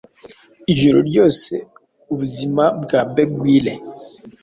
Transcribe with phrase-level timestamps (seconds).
[0.73, 1.53] Ijoro ryose
[2.13, 3.73] ubuzima bwa beguile.